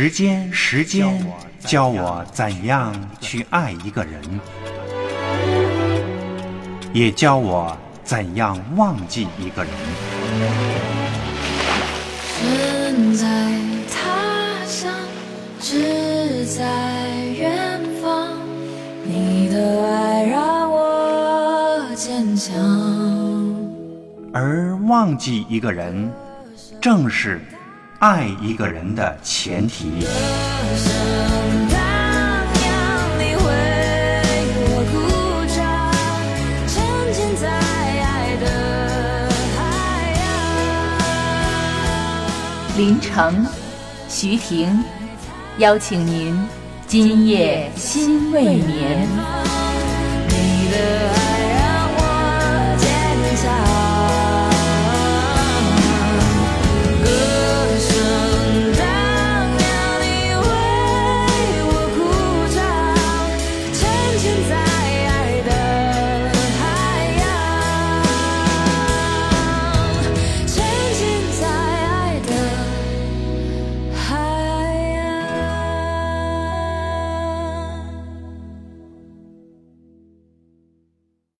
[0.00, 1.26] 时间，时间，
[1.58, 4.22] 教我怎样去爱一个人，
[6.92, 9.72] 也教我怎样忘记一个人。
[12.38, 13.26] 身在
[13.90, 14.94] 他乡，
[15.58, 16.62] 志在
[17.36, 18.38] 远方，
[19.04, 22.54] 你的爱让我坚强。
[24.32, 26.08] 而忘记一个人，
[26.80, 27.40] 正是
[28.00, 30.06] 爱一个人的前提。
[42.76, 43.44] 林城，
[44.08, 44.84] 徐婷，
[45.58, 46.40] 邀请您
[46.86, 49.57] 今夜心未眠。